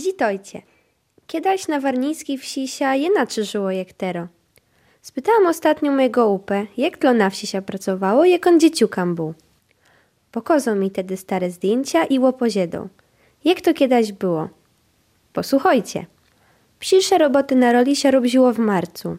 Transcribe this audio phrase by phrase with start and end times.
[0.00, 0.62] Zitojcie.
[1.26, 4.28] Kiedyś na warnickiej wsi się inaczej żyło jak tero.
[5.02, 9.34] Spytałam ostatnio mojego upę, jak to na wsi się pracowało, jak on dzieciukam był.
[10.32, 12.88] Pokazał mi tedy stare zdjęcia i łopoziedą.
[13.44, 14.48] Jak to kiedyś było?
[15.32, 16.06] Posłuchajcie.
[16.78, 19.16] Pierwsze roboty na roli się robiło w marcu.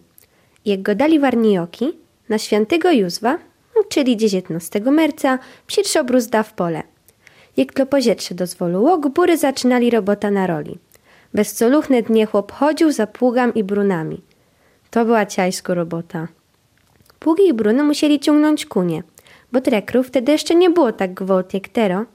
[0.65, 1.97] Jak go dali warnioki,
[2.29, 3.37] na świętego Józwa,
[3.89, 6.83] czyli 19 marca, pierwszy obrus da w pole.
[7.57, 10.77] Jak to pozietrze dozwoliło, góry zaczynali robota na roli.
[11.33, 14.21] Bez coluchne dnie chłop chodził za pługam i brunami.
[14.89, 16.27] To była ciajsko robota.
[17.19, 19.03] Pługi i bruny musieli ciągnąć kunie,
[19.51, 22.05] bo trekrów wtedy jeszcze nie było tak gwałt jak tero.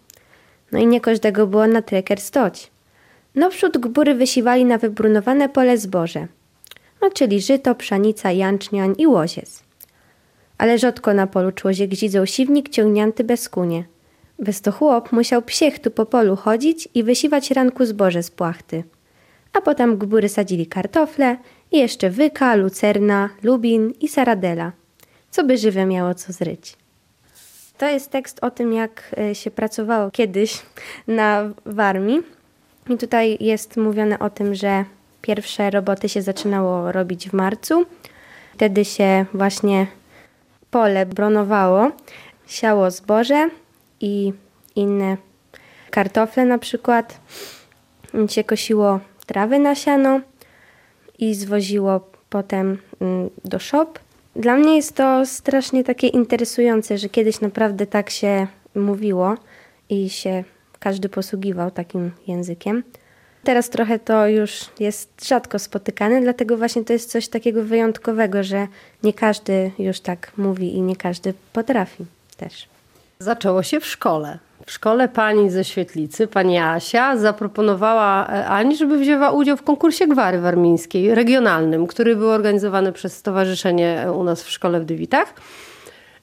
[0.73, 2.71] No i nie każdego było na treker stoć.
[3.51, 6.27] Wprzód gbury wysiwali na wybrunowane pole zboże.
[7.03, 9.63] No czyli żyto, pszanica, janczniań i łoziec.
[10.59, 13.85] Ale rzadko na polu człowiek gzidzał siwnik ciągnięty bez kunie.
[14.39, 18.85] Bez to chłop musiał psiechtu po polu chodzić i wysiwać ranku zboże z płachty.
[19.53, 21.37] A potem gbury sadzili kartofle
[21.73, 24.73] i jeszcze wyka, lucerna, lubin i saradela,
[25.31, 26.77] co by żywe miało co zryć.
[27.79, 30.63] To jest tekst o tym, jak e, się pracowało kiedyś
[31.07, 32.23] na warmii.
[32.91, 34.85] I tutaj jest mówione o tym, że
[35.23, 37.87] pierwsze roboty się zaczynało robić w marcu.
[38.55, 39.87] Wtedy się właśnie
[40.71, 41.91] pole bronowało,
[42.47, 43.51] siało zboże
[44.05, 44.33] i
[44.77, 45.17] inne
[45.91, 47.21] kartofle na przykład.
[48.29, 50.21] Się kosiło trawy na siano
[51.19, 53.87] i zwoziło potem mm, do shop.
[54.37, 59.35] Dla mnie jest to strasznie takie interesujące, że kiedyś naprawdę tak się mówiło
[59.89, 60.45] i się
[60.79, 62.83] każdy posługiwał takim językiem.
[63.45, 68.67] Teraz trochę to już jest rzadko spotykane, dlatego właśnie to jest coś takiego wyjątkowego, że
[69.03, 72.05] nie każdy już tak mówi i nie każdy potrafi
[72.37, 72.74] też.
[73.19, 74.39] Zaczęło się w szkole.
[74.67, 80.07] W szkole pani ze Świetlicy, pani Asia, zaproponowała e, Ani, żeby wzięła udział w konkursie
[80.07, 85.35] gwary warmińskiej, regionalnym, który był organizowany przez stowarzyszenie e, u nas w szkole w Dywitach.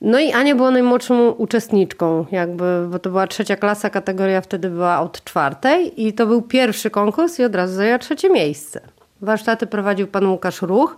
[0.02, 5.00] No i Ania była najmłodszą uczestniczką, jakby, bo to była trzecia klasa, kategoria wtedy była
[5.00, 8.82] od czwartej i to był pierwszy konkurs i od razu zajęła trzecie miejsce.
[9.22, 10.98] Warsztaty prowadził pan Łukasz Ruch.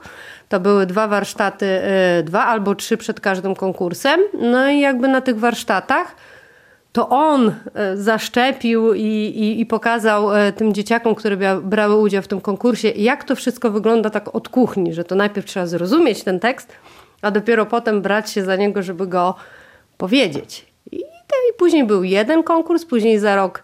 [0.50, 4.20] To były dwa warsztaty, e, dwa albo trzy przed każdym konkursem.
[4.34, 6.16] No i jakby na tych warsztatach
[6.92, 12.28] to on e, zaszczepił i, i, i, pokazał e, tym dzieciakom, które brały udział w
[12.28, 16.40] tym konkursie, jak to wszystko wygląda tak od kuchni, że to najpierw trzeba zrozumieć ten
[16.40, 16.74] tekst,
[17.22, 19.36] a dopiero potem brać się za niego, żeby go
[19.98, 20.66] powiedzieć.
[20.92, 20.98] I,
[21.50, 23.64] i później był jeden konkurs, później za rok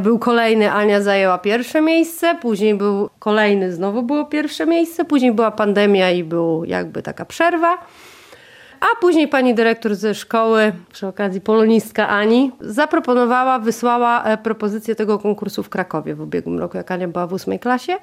[0.00, 5.50] był kolejny, Ania zajęła pierwsze miejsce, później był kolejny, znowu było pierwsze miejsce, później była
[5.50, 7.78] pandemia i był jakby taka przerwa.
[8.82, 15.18] A później pani dyrektor ze szkoły, przy okazji polonistka Ani, zaproponowała, wysłała e, propozycję tego
[15.18, 17.96] konkursu w Krakowie w ubiegłym roku, jak Ania była w ósmej klasie.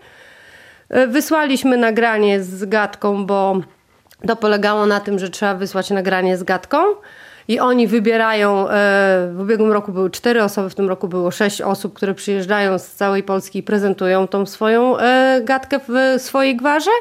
[0.90, 3.59] E, wysłaliśmy nagranie z gadką, bo
[4.28, 6.78] to polegało na tym, że trzeba wysłać nagranie z gadką.
[7.50, 11.62] I oni wybierają, e, w ubiegłym roku były cztery osoby, w tym roku było sześć
[11.62, 14.96] osób, które przyjeżdżają z całej Polski i prezentują tą swoją
[15.44, 16.92] gadkę w swojej gwarze.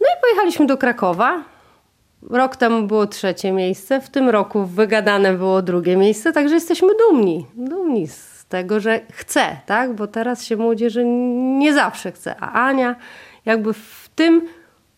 [0.00, 1.42] No i pojechaliśmy do Krakowa.
[2.30, 7.46] Rok temu było trzecie miejsce, w tym roku wygadane było drugie miejsce, także jesteśmy dumni.
[7.54, 9.94] Dumni z tego, że chce, tak?
[9.94, 11.04] Bo teraz się młodzieży
[11.58, 12.96] nie zawsze chce, a Ania
[13.44, 14.48] jakby w tym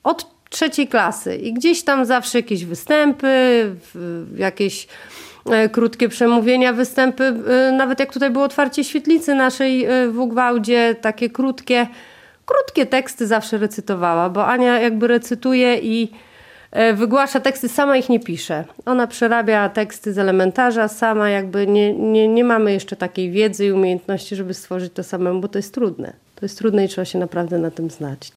[0.03, 3.29] od trzeciej klasy i gdzieś tam zawsze jakieś występy,
[4.37, 4.89] jakieś
[5.51, 10.95] e, krótkie przemówienia, występy, e, nawet jak tutaj było otwarcie świetlicy naszej e, w Ugwałdzie,
[11.01, 11.87] takie krótkie,
[12.47, 16.13] krótkie teksty zawsze recytowała, bo Ania jakby recytuje i
[16.95, 18.65] wygłasza teksty, sama ich nie pisze.
[18.87, 23.73] Ona przerabia teksty z elementarza, sama jakby nie, nie, nie mamy jeszcze takiej wiedzy i
[23.73, 26.13] umiejętności, żeby stworzyć to samemu, bo to jest trudne.
[26.35, 28.33] To jest trudne i trzeba się naprawdę na tym znać.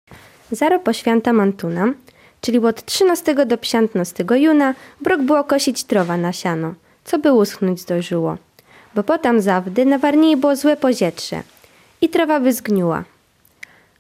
[0.56, 1.94] Zaro po święta Mantuna,
[2.41, 6.74] czyli od 13 do 15 juna, brok było kosić trowa na siano,
[7.06, 8.38] co by uschnąć zdążyło.
[8.96, 11.41] Bo potem zawdy na Warnii było złe pozietrze
[12.02, 13.03] i trawa by zgniła.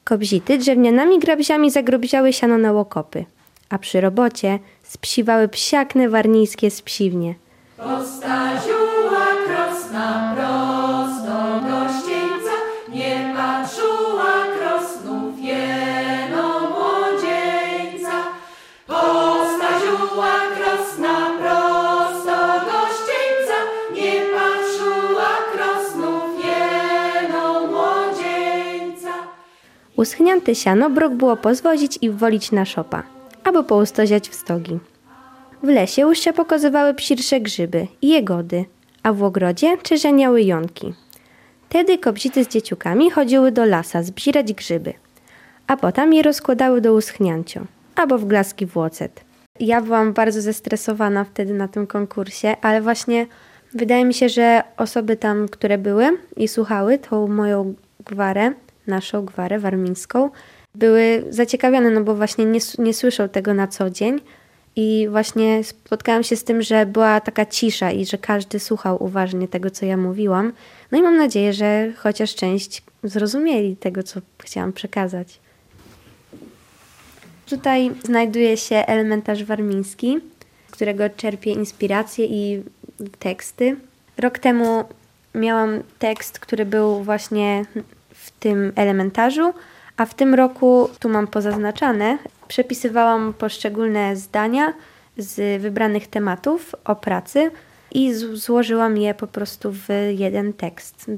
[0.03, 3.25] Kobzity drewnianymi grabziami zagrobziały siano na łokopy
[3.73, 7.35] a przy robocie spsiwały psiakne warnijskie spsiwnie.
[7.77, 10.72] Postaziła krosna prosto
[30.03, 33.03] Uschnięte siano brok było pozwozić i wwolić na szopa
[33.43, 34.79] aby poustoziać w stogi.
[35.63, 38.65] W lesie się pokazywały psirsze grzyby i jegody,
[39.03, 40.93] a w ogrodzie czerzeniały jąki.
[41.69, 44.93] Wtedy kobzity z dzieciukami chodziły do lasa zbierać grzyby,
[45.67, 47.61] a potem je rozkładały do uschnięcia
[47.95, 49.21] albo w glaski włocet.
[49.59, 53.27] Ja byłam bardzo zestresowana wtedy na tym konkursie, ale właśnie
[53.73, 57.73] wydaje mi się, że osoby tam, które były i słuchały tą moją
[58.05, 58.53] gwarę,
[58.87, 60.29] naszą gwarę warmińską,
[60.75, 64.21] były zaciekawione, no bo właśnie nie, nie słyszą tego na co dzień.
[64.75, 69.47] I właśnie spotkałam się z tym, że była taka cisza i że każdy słuchał uważnie
[69.47, 70.53] tego, co ja mówiłam.
[70.91, 75.39] No i mam nadzieję, że chociaż część zrozumieli tego, co chciałam przekazać.
[77.45, 80.19] Tutaj znajduje się elementarz warmiński,
[80.67, 82.63] z którego czerpię inspiracje i
[83.19, 83.75] teksty.
[84.17, 84.83] Rok temu
[85.35, 87.65] miałam tekst, który był właśnie
[88.25, 89.53] w tym elementarzu,
[89.97, 92.17] a w tym roku, tu mam pozaznaczane,
[92.47, 94.73] przepisywałam poszczególne zdania
[95.17, 97.51] z wybranych tematów o pracy
[97.91, 99.87] i złożyłam je po prostu w
[100.17, 101.11] jeden tekst,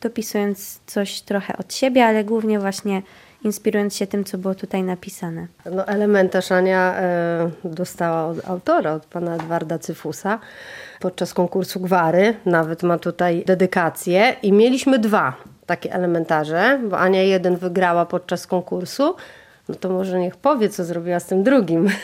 [0.00, 3.02] dopisując coś trochę od siebie, ale głównie właśnie
[3.44, 5.46] inspirując się tym, co było tutaj napisane.
[5.72, 10.38] No, elementarz Ania e, dostała od autora, od pana Edwarda Cyfusa
[11.00, 12.34] podczas konkursu Gwary.
[12.46, 15.36] Nawet ma tutaj dedykację i mieliśmy dwa
[15.70, 19.14] takie elementarze, bo Ania jeden wygrała podczas konkursu.
[19.68, 21.88] No to może niech powie, co zrobiła z tym drugim.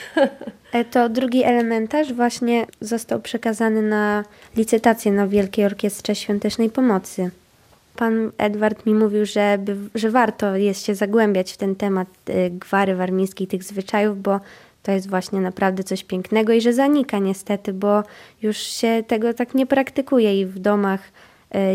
[0.73, 4.25] E, to drugi elementarz właśnie został przekazany na
[4.57, 7.31] licytację na Wielkiej Orkiestrze Świątecznej Pomocy.
[7.97, 9.59] Pan Edward mi mówił, że,
[9.95, 14.41] że warto jest się zagłębiać w ten temat y, gwary warmińskiej, tych zwyczajów, bo
[14.83, 18.03] to jest właśnie naprawdę coś pięknego i że zanika niestety, bo
[18.43, 21.01] już się tego tak nie praktykuje i w domach,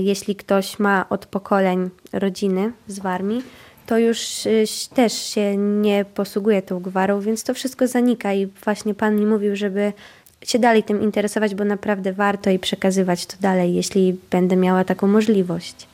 [0.02, 3.44] jeśli ktoś ma od pokoleń rodziny z Warmii,
[3.86, 4.64] to już y,
[4.94, 9.56] też się nie posługuje tą gwarą, więc to wszystko zanika i właśnie Pan mi mówił,
[9.56, 9.94] żeby
[10.44, 15.08] się dalej tym interesować, bo naprawdę warto i przekazywać to dalej, jeśli będę miała taką
[15.08, 15.88] możliwość.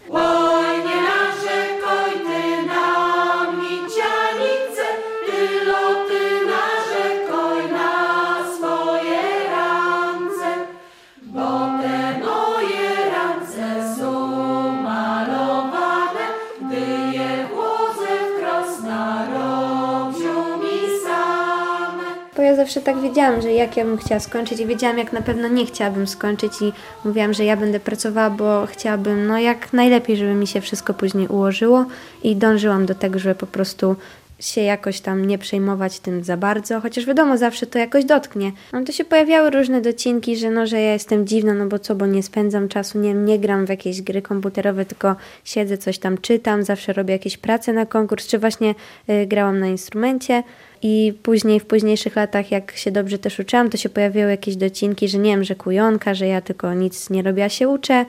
[22.77, 25.65] Zawsze tak wiedziałam, że jak ja bym chciała skończyć i wiedziałam, jak na pewno nie
[25.65, 26.73] chciałabym skończyć i
[27.05, 31.27] mówiłam, że ja będę pracowała, bo chciałabym, no jak najlepiej, żeby mi się wszystko później
[31.27, 31.85] ułożyło
[32.23, 33.95] i dążyłam do tego, żeby po prostu
[34.39, 38.51] się jakoś tam nie przejmować tym za bardzo, chociaż wiadomo, zawsze to jakoś dotknie.
[38.73, 41.95] No to się pojawiały różne docinki, że no, że ja jestem dziwna, no bo co,
[41.95, 46.17] bo nie spędzam czasu, nie, nie gram w jakieś gry komputerowe, tylko siedzę, coś tam
[46.17, 48.75] czytam, zawsze robię jakieś prace na konkurs, czy właśnie
[49.09, 50.43] y, grałam na instrumencie.
[50.81, 55.07] I później, w późniejszych latach, jak się dobrze też uczyłam, to się pojawiały jakieś docinki,
[55.07, 58.05] że nie wiem, że kujonka, że ja tylko nic nie robię, a się uczę.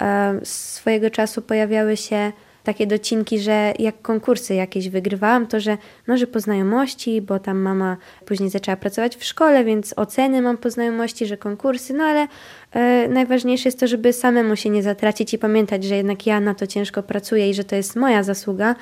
[0.00, 2.32] E, swojego czasu pojawiały się
[2.66, 7.58] takie docinki, że jak konkursy jakieś wygrywałam, to że, no, że po znajomości, bo tam
[7.58, 12.28] mama później zaczęła pracować w szkole, więc oceny mam po znajomości, że konkursy, no ale
[12.72, 16.54] e, najważniejsze jest to, żeby samemu się nie zatracić i pamiętać, że jednak ja na
[16.54, 18.74] to ciężko pracuję i że to jest moja zasługa.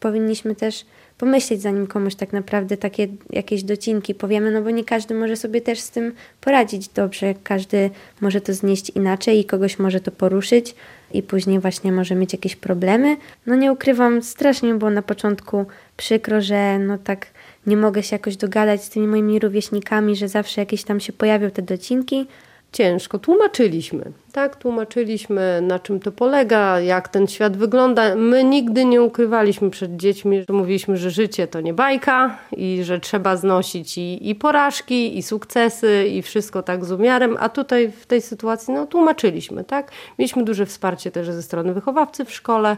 [0.00, 0.84] Powinniśmy też
[1.18, 5.60] pomyśleć, zanim komuś tak naprawdę takie jakieś docinki powiemy, no bo nie każdy może sobie
[5.60, 7.90] też z tym poradzić dobrze, każdy
[8.20, 10.74] może to znieść inaczej i kogoś może to poruszyć
[11.12, 13.16] i później właśnie może mieć jakieś problemy.
[13.46, 17.26] No nie ukrywam, strasznie było na początku przykro, że no tak
[17.66, 21.50] nie mogę się jakoś dogadać z tymi moimi rówieśnikami, że zawsze jakieś tam się pojawią
[21.50, 22.26] te docinki,
[22.72, 23.18] ciężko.
[23.18, 24.56] Tłumaczyliśmy, tak?
[24.56, 28.14] Tłumaczyliśmy, na czym to polega, jak ten świat wygląda.
[28.14, 33.00] My nigdy nie ukrywaliśmy przed dziećmi, że mówiliśmy, że życie to nie bajka i że
[33.00, 37.36] trzeba znosić i, i porażki, i sukcesy, i wszystko tak z umiarem.
[37.40, 39.90] A tutaj w tej sytuacji, no, tłumaczyliśmy, tak?
[40.18, 42.76] Mieliśmy duże wsparcie też ze strony wychowawcy w szkole.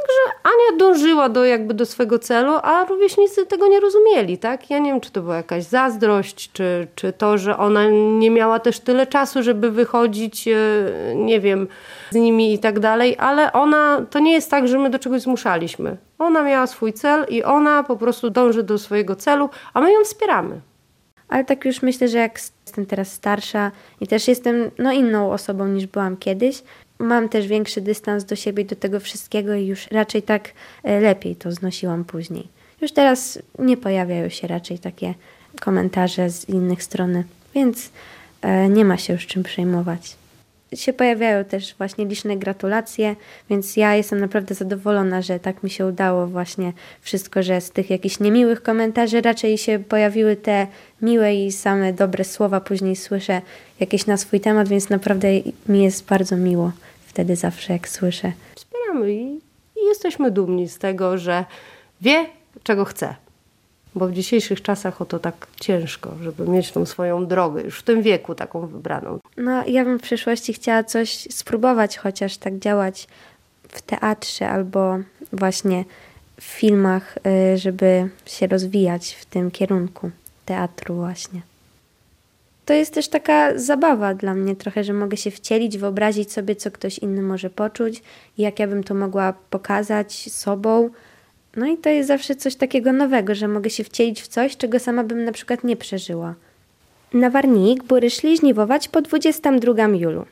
[0.00, 4.70] Także Ania dążyła do, jakby do swego celu, a rówieśnicy tego nie rozumieli, tak?
[4.70, 7.88] Ja nie wiem, czy to była jakaś zazdrość, czy, czy to, że ona
[8.18, 10.54] nie miała też tyle czasu, żeby wychodzić, e,
[11.14, 11.68] nie wiem,
[12.10, 15.22] z nimi i tak dalej, ale ona, to nie jest tak, że my do czegoś
[15.22, 15.96] zmuszaliśmy.
[16.18, 20.04] Ona miała swój cel i ona po prostu dąży do swojego celu, a my ją
[20.04, 20.60] wspieramy.
[21.28, 25.68] Ale tak już myślę, że jak jestem teraz starsza i też jestem no, inną osobą
[25.68, 26.62] niż byłam kiedyś,
[27.00, 30.52] mam też większy dystans do siebie, do tego wszystkiego i już raczej tak
[30.84, 32.48] e, lepiej to znosiłam później.
[32.80, 35.14] Już teraz nie pojawiają się raczej takie
[35.60, 37.22] komentarze z innych stron,
[37.54, 37.90] więc
[38.42, 40.16] e, nie ma się już czym przejmować.
[40.74, 43.16] Się pojawiają też właśnie liczne gratulacje,
[43.50, 47.90] więc ja jestem naprawdę zadowolona, że tak mi się udało właśnie wszystko, że z tych
[47.90, 50.66] jakichś niemiłych komentarzy raczej się pojawiły te
[51.02, 53.42] miłe i same dobre słowa, później słyszę
[53.80, 55.28] jakieś na swój temat, więc naprawdę
[55.68, 56.72] mi jest bardzo miło
[57.10, 58.32] wtedy zawsze, jak słyszę.
[58.54, 59.40] Wspieramy i,
[59.76, 61.44] i jesteśmy dumni z tego, że
[62.00, 62.26] wie,
[62.62, 63.14] czego chce.
[63.94, 67.82] Bo w dzisiejszych czasach o to tak ciężko, żeby mieć tą swoją drogę, już w
[67.82, 69.18] tym wieku taką wybraną.
[69.36, 73.08] No, ja bym w przyszłości chciała coś spróbować, chociaż tak działać
[73.68, 74.98] w teatrze albo
[75.32, 75.84] właśnie
[76.40, 77.18] w filmach,
[77.54, 80.10] y, żeby się rozwijać w tym kierunku
[80.46, 81.40] teatru właśnie.
[82.70, 86.70] To jest też taka zabawa dla mnie trochę, że mogę się wcielić, wyobrazić sobie, co
[86.70, 88.02] ktoś inny może poczuć,
[88.38, 90.90] jak ja bym to mogła pokazać sobą.
[91.56, 94.78] No i to jest zawsze coś takiego nowego, że mogę się wcielić w coś, czego
[94.78, 96.34] sama bym na przykład nie przeżyła.
[97.14, 100.26] Na Warnik bury szli żniwować po 22 julu.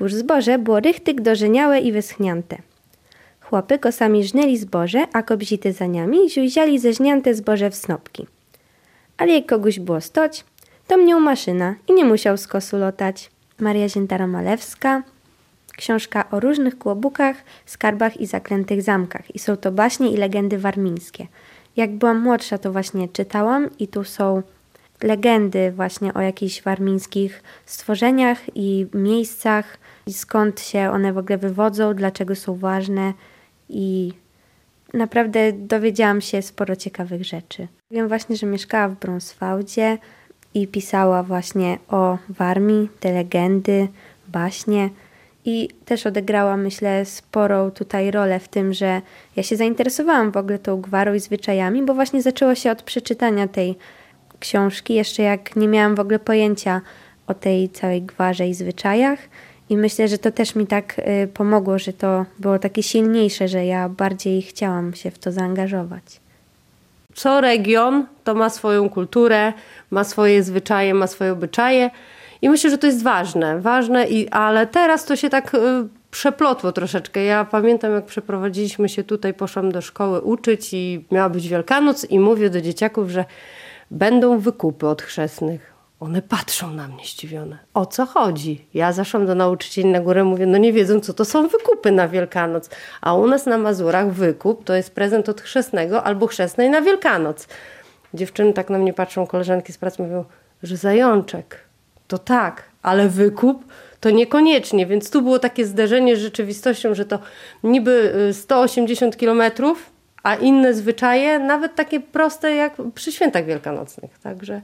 [0.00, 2.56] Już zboże było rychtyk dożeniałe i wyschnięte.
[3.40, 8.26] Chłopy kosami żnęli zboże, a kobzity za niami ziuziali zeżnięte zboże w snopki.
[9.16, 10.44] Ale jak kogoś było stoć,
[10.86, 13.30] to mnie maszyna i nie musiał z kosu lotać.
[13.60, 15.02] Maria Ziętara-Malewska,
[15.76, 19.34] książka o różnych kłobukach, skarbach i zaklętych zamkach.
[19.34, 21.26] I są to baśnie i legendy warmińskie.
[21.76, 24.42] Jak byłam młodsza, to właśnie czytałam i tu są
[25.02, 31.94] legendy właśnie o jakichś warmińskich stworzeniach i miejscach, i skąd się one w ogóle wywodzą,
[31.94, 33.12] dlaczego są ważne
[33.68, 34.12] i
[34.94, 37.68] naprawdę dowiedziałam się sporo ciekawych rzeczy.
[37.90, 39.98] Wiem właśnie, że mieszkała w Brąswałdzie
[40.56, 43.88] i pisała właśnie o Warmii, te legendy,
[44.28, 44.90] baśnie.
[45.44, 49.02] I też odegrała, myślę, sporą tutaj rolę w tym, że
[49.36, 53.48] ja się zainteresowałam w ogóle tą gwarą i zwyczajami, bo właśnie zaczęło się od przeczytania
[53.48, 53.76] tej
[54.40, 56.80] książki, jeszcze jak nie miałam w ogóle pojęcia
[57.26, 59.18] o tej całej gwarze i zwyczajach.
[59.68, 63.66] I myślę, że to też mi tak y, pomogło, że to było takie silniejsze, że
[63.66, 66.25] ja bardziej chciałam się w to zaangażować.
[67.16, 69.52] Co region to ma swoją kulturę,
[69.90, 71.90] ma swoje zwyczaje, ma swoje obyczaje.
[72.42, 75.58] I myślę, że to jest ważne, ważne, i, ale teraz to się tak y,
[76.10, 77.24] przeplotło troszeczkę.
[77.24, 82.18] Ja pamiętam, jak przeprowadziliśmy się tutaj, poszłam do szkoły uczyć i miała być Wielkanoc i
[82.20, 83.24] mówię do dzieciaków, że
[83.90, 85.75] będą wykupy od chrzestnych.
[86.00, 87.58] One patrzą na mnie zdziwione.
[87.74, 88.66] O co chodzi?
[88.74, 92.08] Ja zaszłam do nauczycieli na górę, mówię, no nie wiedzą, co to są wykupy na
[92.08, 92.70] Wielkanoc.
[93.00, 97.48] A u nas na Mazurach wykup to jest prezent od chrzestnego albo chrzestnej na Wielkanoc.
[98.14, 100.24] Dziewczyny tak na mnie patrzą, koleżanki z pracy mówią,
[100.62, 101.60] że zajączek.
[102.08, 103.64] To tak, ale wykup
[104.00, 104.86] to niekoniecznie.
[104.86, 107.18] Więc tu było takie zderzenie z rzeczywistością, że to
[107.64, 109.90] niby 180 y, kilometrów,
[110.22, 114.18] a inne zwyczaje, nawet takie proste jak przy świętach wielkanocnych.
[114.18, 114.62] Także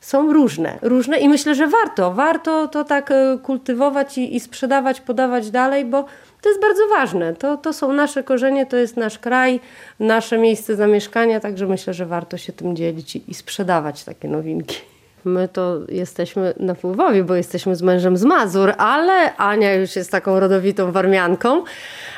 [0.00, 5.00] są różne, różne i myślę, że warto, warto to tak y, kultywować i, i sprzedawać,
[5.00, 6.04] podawać dalej, bo
[6.42, 7.34] to jest bardzo ważne.
[7.34, 9.60] To, to są nasze korzenie, to jest nasz kraj,
[10.00, 14.80] nasze miejsce zamieszkania, także myślę, że warto się tym dzielić i, i sprzedawać takie nowinki.
[15.24, 20.10] My to jesteśmy na Wpływowie, bo jesteśmy z mężem z Mazur, ale Ania już jest
[20.10, 21.64] taką rodowitą warmianką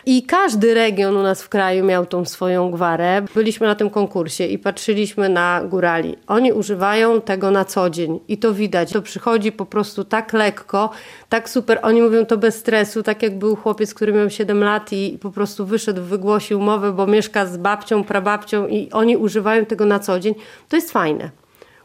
[0.07, 3.23] i każdy region u nas w kraju miał tą swoją gwarę.
[3.35, 6.17] Byliśmy na tym konkursie i patrzyliśmy na górali.
[6.27, 8.93] Oni używają tego na co dzień i to widać.
[8.93, 10.91] To przychodzi po prostu tak lekko,
[11.29, 11.79] tak super.
[11.83, 15.31] Oni mówią to bez stresu, tak jak był chłopiec, który miał 7 lat i po
[15.31, 20.21] prostu wyszedł, wygłosił mowę, bo mieszka z babcią, prababcią i oni używają tego na co
[20.21, 20.35] dzień.
[20.69, 21.31] To jest fajne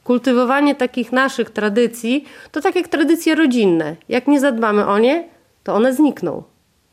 [0.05, 3.95] kultywowanie takich naszych tradycji to tak jak tradycje rodzinne.
[4.09, 5.29] Jak nie zadbamy o nie,
[5.63, 6.43] to one znikną.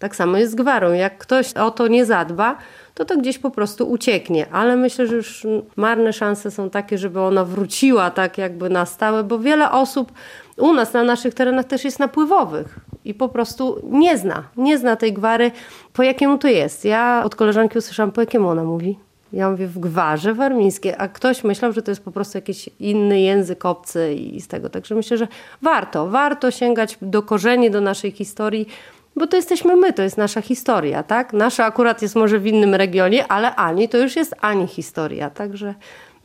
[0.03, 0.93] Tak samo jest z gwarą.
[0.93, 2.57] Jak ktoś o to nie zadba,
[2.95, 4.47] to to gdzieś po prostu ucieknie.
[4.53, 9.25] Ale myślę, że już marne szanse są takie, żeby ona wróciła tak jakby na stałe,
[9.25, 10.13] bo wiele osób
[10.57, 14.97] u nas na naszych terenach też jest napływowych i po prostu nie zna, nie zna
[14.97, 15.51] tej gwary,
[15.93, 16.85] po jakiemu to jest.
[16.85, 18.99] Ja od koleżanki usłyszałam, po jakiemu ona mówi.
[19.33, 23.21] Ja mówię w gwarze warmińskie, a ktoś myślał, że to jest po prostu jakiś inny
[23.21, 24.69] język obcy i z tego.
[24.69, 25.29] Także myślę, że
[25.63, 28.67] warto, warto sięgać do korzeni, do naszej historii,
[29.17, 31.33] bo to jesteśmy my, to jest nasza historia, tak?
[31.33, 35.75] Nasza akurat jest może w innym regionie, ale Ani to już jest Ani historia, także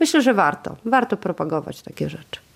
[0.00, 2.47] myślę, że warto, warto propagować takie rzeczy.